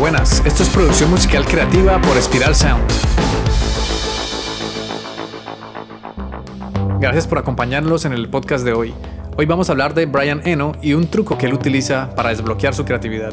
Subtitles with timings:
[0.00, 0.42] buenas.
[0.46, 2.82] Esto es producción musical creativa por Spiral Sound.
[6.98, 8.94] Gracias por acompañarnos en el podcast de hoy.
[9.36, 12.74] Hoy vamos a hablar de Brian Eno y un truco que él utiliza para desbloquear
[12.74, 13.32] su creatividad.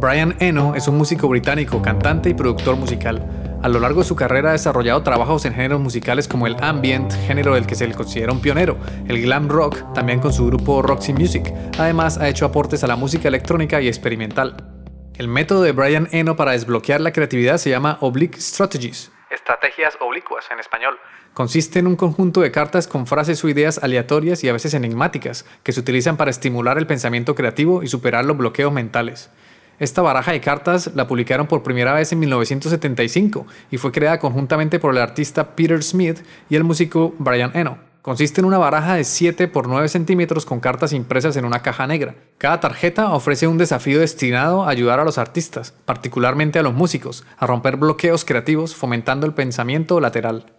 [0.00, 3.58] Brian Eno es un músico británico, cantante y productor musical.
[3.62, 7.12] A lo largo de su carrera ha desarrollado trabajos en géneros musicales como el ambient,
[7.26, 10.80] género del que se le considera un pionero, el glam rock, también con su grupo
[10.80, 11.52] Roxy Music.
[11.78, 14.73] Además, ha hecho aportes a la música electrónica y experimental.
[15.16, 19.12] El método de Brian Eno para desbloquear la creatividad se llama Oblique Strategies.
[19.30, 20.98] Estrategias oblicuas en español.
[21.34, 25.46] Consiste en un conjunto de cartas con frases o ideas aleatorias y a veces enigmáticas
[25.62, 29.30] que se utilizan para estimular el pensamiento creativo y superar los bloqueos mentales.
[29.78, 34.80] Esta baraja de cartas la publicaron por primera vez en 1975 y fue creada conjuntamente
[34.80, 37.93] por el artista Peter Smith y el músico Brian Eno.
[38.04, 41.86] Consiste en una baraja de 7 por 9 centímetros con cartas impresas en una caja
[41.86, 42.16] negra.
[42.36, 47.24] Cada tarjeta ofrece un desafío destinado a ayudar a los artistas, particularmente a los músicos,
[47.38, 50.52] a romper bloqueos creativos fomentando el pensamiento lateral.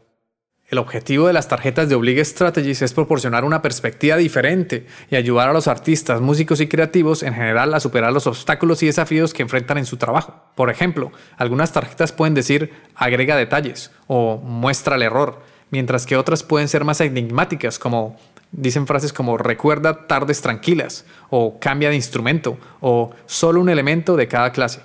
[0.68, 5.48] El objetivo de las tarjetas de Oblige Strategies es proporcionar una perspectiva diferente y ayudar
[5.48, 9.44] a los artistas, músicos y creativos en general a superar los obstáculos y desafíos que
[9.44, 10.34] enfrentan en su trabajo.
[10.56, 15.44] Por ejemplo, algunas tarjetas pueden decir agrega detalles o muestra el error,
[15.76, 18.18] mientras que otras pueden ser más enigmáticas como
[18.54, 24.30] dicen frases como recuerda tardes tranquilas o cambia de instrumento o solo un elemento de
[24.30, 24.80] cada clase.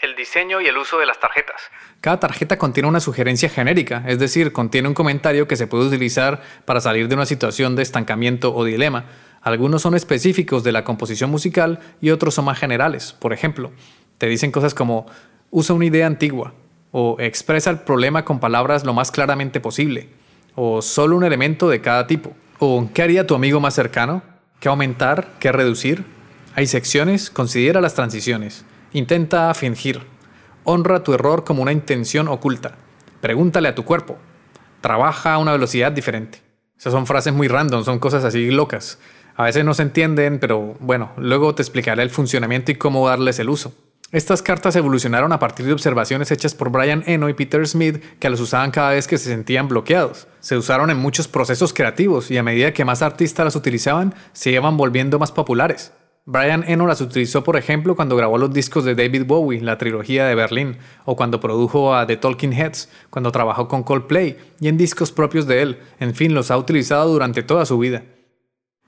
[0.00, 1.60] El diseño y el uso de las tarjetas.
[2.00, 6.40] Cada tarjeta contiene una sugerencia genérica, es decir, contiene un comentario que se puede utilizar
[6.64, 9.06] para salir de una situación de estancamiento o dilema.
[9.42, 13.12] Algunos son específicos de la composición musical y otros son más generales.
[13.12, 13.72] Por ejemplo,
[14.18, 15.06] te dicen cosas como
[15.50, 16.54] usa una idea antigua
[16.98, 20.08] o expresa el problema con palabras lo más claramente posible
[20.54, 22.32] o solo un elemento de cada tipo.
[22.58, 24.22] O ¿qué haría tu amigo más cercano?
[24.60, 25.34] ¿Qué aumentar?
[25.38, 26.06] ¿Qué reducir?
[26.54, 28.64] Hay secciones, considera las transiciones.
[28.94, 30.00] Intenta fingir.
[30.64, 32.76] Honra tu error como una intención oculta.
[33.20, 34.16] Pregúntale a tu cuerpo.
[34.80, 36.40] Trabaja a una velocidad diferente.
[36.78, 38.98] Esas son frases muy random, son cosas así locas.
[39.34, 43.38] A veces no se entienden, pero bueno, luego te explicaré el funcionamiento y cómo darles
[43.38, 43.74] el uso.
[44.12, 48.30] Estas cartas evolucionaron a partir de observaciones hechas por Brian Eno y Peter Smith que
[48.30, 50.28] las usaban cada vez que se sentían bloqueados.
[50.38, 54.52] Se usaron en muchos procesos creativos y a medida que más artistas las utilizaban, se
[54.52, 55.92] iban volviendo más populares.
[56.24, 60.24] Brian Eno las utilizó, por ejemplo, cuando grabó los discos de David Bowie, la trilogía
[60.26, 64.76] de Berlín, o cuando produjo a The Talking Heads, cuando trabajó con Coldplay, y en
[64.76, 65.78] discos propios de él.
[65.98, 68.02] En fin, los ha utilizado durante toda su vida.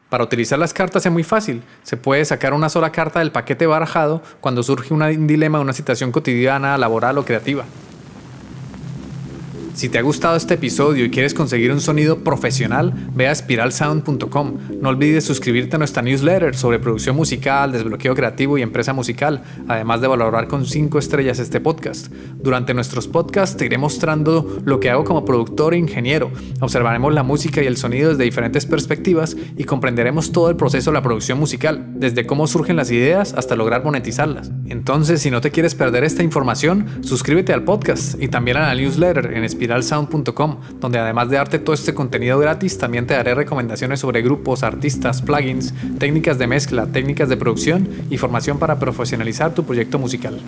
[0.09, 1.63] Para utilizar las cartas es muy fácil.
[1.83, 6.13] Se puede sacar una sola carta del paquete barajado cuando surge un dilema, una situación
[6.13, 7.65] cotidiana, laboral o creativa.
[9.79, 14.55] Si te ha gustado este episodio y quieres conseguir un sonido profesional, ve a spiralsound.com.
[14.81, 20.01] No olvides suscribirte a nuestra newsletter sobre producción musical, desbloqueo creativo y empresa musical, además
[20.01, 22.09] de valorar con 5 estrellas este podcast.
[22.43, 26.33] Durante nuestros podcasts te iré mostrando lo que hago como productor e ingeniero.
[26.59, 30.95] Observaremos la música y el sonido desde diferentes perspectivas y comprenderemos todo el proceso de
[30.95, 34.51] la producción musical, desde cómo surgen las ideas hasta lograr monetizarlas.
[34.67, 38.75] Entonces, si no te quieres perder esta información, suscríbete al podcast y también a la
[38.75, 43.35] newsletter en Spiralsound spiralsound.com, donde además de darte todo este contenido gratis, también te daré
[43.35, 49.55] recomendaciones sobre grupos, artistas, plugins, técnicas de mezcla, técnicas de producción y formación para profesionalizar
[49.55, 50.41] tu proyecto musical.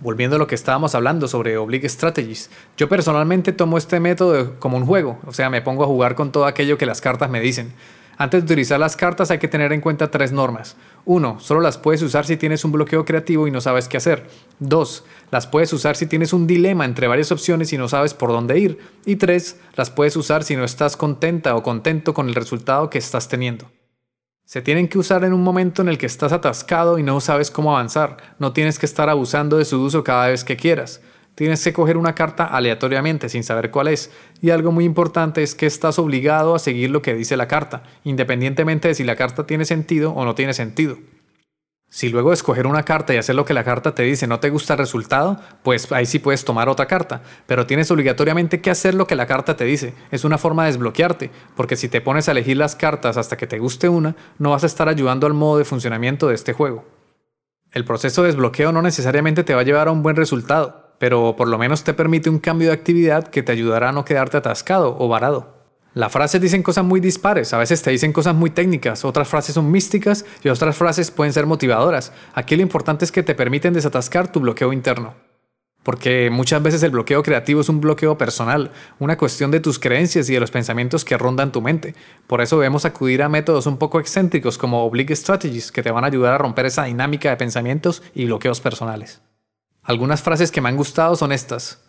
[0.00, 4.76] Volviendo a lo que estábamos hablando sobre Oblique Strategies, yo personalmente tomo este método como
[4.76, 7.40] un juego, o sea, me pongo a jugar con todo aquello que las cartas me
[7.40, 7.72] dicen.
[8.18, 10.76] Antes de utilizar las cartas hay que tener en cuenta tres normas.
[11.04, 11.40] 1.
[11.40, 14.28] Solo las puedes usar si tienes un bloqueo creativo y no sabes qué hacer.
[14.60, 15.04] 2.
[15.30, 18.58] Las puedes usar si tienes un dilema entre varias opciones y no sabes por dónde
[18.58, 18.78] ir.
[19.04, 19.60] Y 3.
[19.74, 23.70] Las puedes usar si no estás contenta o contento con el resultado que estás teniendo.
[24.44, 27.50] Se tienen que usar en un momento en el que estás atascado y no sabes
[27.50, 28.18] cómo avanzar.
[28.38, 31.00] No tienes que estar abusando de su uso cada vez que quieras.
[31.34, 34.10] Tienes que coger una carta aleatoriamente sin saber cuál es.
[34.40, 37.84] Y algo muy importante es que estás obligado a seguir lo que dice la carta,
[38.04, 40.98] independientemente de si la carta tiene sentido o no tiene sentido.
[41.94, 44.40] Si luego de escoger una carta y hacer lo que la carta te dice no
[44.40, 48.70] te gusta el resultado, pues ahí sí puedes tomar otra carta, pero tienes obligatoriamente que
[48.70, 49.92] hacer lo que la carta te dice.
[50.10, 53.46] Es una forma de desbloquearte, porque si te pones a elegir las cartas hasta que
[53.46, 56.86] te guste una, no vas a estar ayudando al modo de funcionamiento de este juego.
[57.72, 61.34] El proceso de desbloqueo no necesariamente te va a llevar a un buen resultado, pero
[61.34, 64.36] por lo menos te permite un cambio de actividad que te ayudará a no quedarte
[64.36, 65.52] atascado o varado.
[65.94, 69.56] Las frases dicen cosas muy dispares, a veces te dicen cosas muy técnicas, otras frases
[69.56, 72.12] son místicas y otras frases pueden ser motivadoras.
[72.34, 75.14] Aquí lo importante es que te permiten desatascar tu bloqueo interno.
[75.82, 78.70] Porque muchas veces el bloqueo creativo es un bloqueo personal,
[79.00, 81.96] una cuestión de tus creencias y de los pensamientos que rondan tu mente.
[82.28, 86.04] Por eso debemos acudir a métodos un poco excéntricos como Oblique Strategies que te van
[86.04, 89.20] a ayudar a romper esa dinámica de pensamientos y bloqueos personales.
[89.82, 91.82] Algunas frases que me han gustado son estas.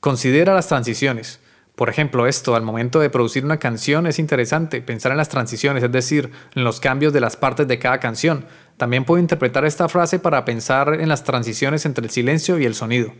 [0.00, 1.40] Considera las transiciones.
[1.76, 5.82] Por ejemplo, esto, al momento de producir una canción es interesante pensar en las transiciones,
[5.82, 8.46] es decir, en los cambios de las partes de cada canción.
[8.76, 12.74] También puedo interpretar esta frase para pensar en las transiciones entre el silencio y el
[12.74, 13.12] sonido.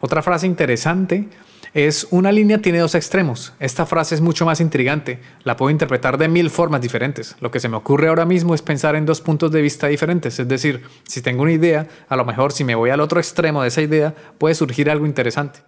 [0.00, 1.28] Otra frase interesante
[1.74, 3.52] es una línea tiene dos extremos.
[3.60, 5.20] Esta frase es mucho más intrigante.
[5.44, 7.36] La puedo interpretar de mil formas diferentes.
[7.40, 10.38] Lo que se me ocurre ahora mismo es pensar en dos puntos de vista diferentes.
[10.38, 13.62] Es decir, si tengo una idea, a lo mejor si me voy al otro extremo
[13.62, 15.60] de esa idea, puede surgir algo interesante.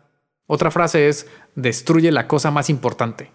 [0.46, 3.30] Otra frase es destruye la cosa más importante.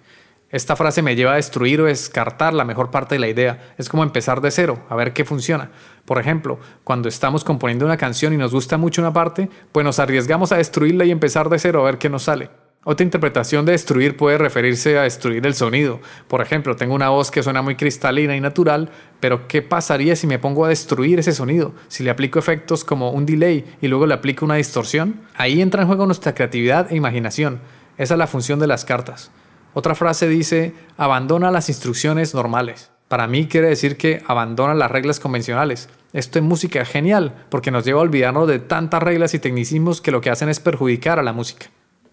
[0.51, 3.74] Esta frase me lleva a destruir o descartar la mejor parte de la idea.
[3.77, 5.71] Es como empezar de cero, a ver qué funciona.
[6.06, 10.00] Por ejemplo, cuando estamos componiendo una canción y nos gusta mucho una parte, pues nos
[10.00, 12.50] arriesgamos a destruirla y empezar de cero a ver qué nos sale.
[12.88, 16.00] Otra interpretación de destruir puede referirse a destruir el sonido.
[16.27, 20.27] Por ejemplo, tengo una voz que suena muy cristalina y natural, pero ¿qué pasaría si
[20.27, 21.74] me pongo a destruir ese sonido?
[21.88, 25.21] Si le aplico efectos como un delay y luego le aplico una distorsión.
[25.33, 27.59] Ahí entra en juego nuestra creatividad e imaginación.
[27.97, 29.31] Esa es la función de las cartas.
[29.77, 32.92] Otra frase dice, abandona las instrucciones normales.
[33.10, 35.89] Para mí quiere decir que abandona las reglas convencionales.
[36.13, 40.12] Esto en música genial, porque nos lleva a olvidarnos de tantas reglas y tecnicismos que
[40.12, 41.66] lo que hacen es perjudicar a la música.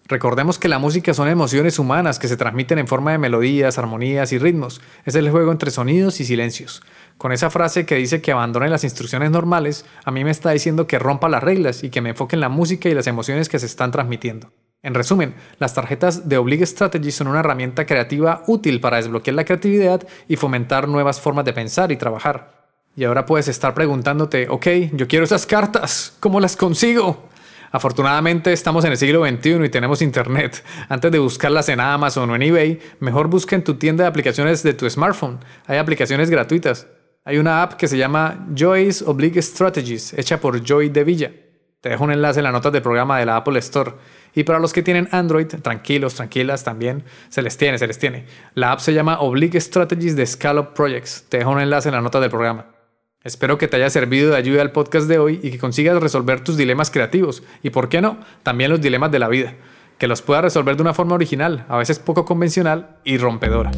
[0.09, 4.33] Recordemos que la música son emociones humanas que se transmiten en forma de melodías, armonías
[4.33, 4.81] y ritmos.
[5.05, 6.83] Es el juego entre sonidos y silencios.
[7.17, 10.85] Con esa frase que dice que abandone las instrucciones normales, a mí me está diciendo
[10.85, 13.59] que rompa las reglas y que me enfoque en la música y las emociones que
[13.59, 14.51] se están transmitiendo.
[14.83, 19.45] En resumen, las tarjetas de Oblige Strategy son una herramienta creativa útil para desbloquear la
[19.45, 22.67] creatividad y fomentar nuevas formas de pensar y trabajar.
[22.93, 27.29] Y ahora puedes estar preguntándote, ok, yo quiero esas cartas, ¿cómo las consigo?
[27.71, 30.63] Afortunadamente estamos en el siglo XXI y tenemos internet.
[30.89, 34.63] Antes de buscarlas en Amazon o en eBay, mejor busca en tu tienda de aplicaciones
[34.63, 35.39] de tu smartphone.
[35.65, 36.87] Hay aplicaciones gratuitas.
[37.23, 41.31] Hay una app que se llama Joy's Oblique Strategies, hecha por Joy de Villa.
[41.83, 43.91] Te dejo un enlace en las notas del programa de la Apple Store.
[44.33, 48.25] Y para los que tienen Android, tranquilos, tranquilas también, se les tiene, se les tiene.
[48.53, 51.25] La app se llama Oblique Strategies de Scallop Projects.
[51.27, 52.67] Te dejo un enlace en la nota del programa.
[53.25, 56.41] Espero que te haya servido de ayuda el podcast de hoy y que consigas resolver
[56.41, 59.53] tus dilemas creativos y, por qué no, también los dilemas de la vida.
[59.97, 63.71] Que los puedas resolver de una forma original, a veces poco convencional y rompedora.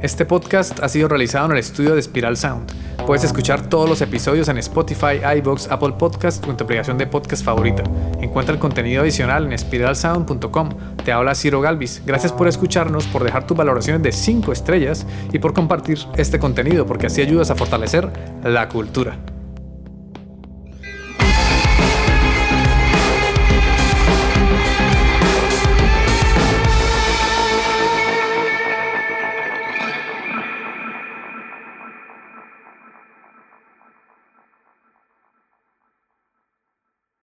[0.00, 2.83] Este podcast ha sido realizado en el estudio de Spiral Sound.
[3.06, 7.06] Puedes escuchar todos los episodios en Spotify, iBox, Apple Podcast o en tu aplicación de
[7.06, 7.82] podcast favorita.
[8.20, 10.68] Encuentra el contenido adicional en spiralsound.com.
[11.04, 12.02] Te habla Ciro Galvis.
[12.06, 16.86] Gracias por escucharnos, por dejar tus valoraciones de 5 estrellas y por compartir este contenido,
[16.86, 18.08] porque así ayudas a fortalecer
[18.42, 19.16] la cultura.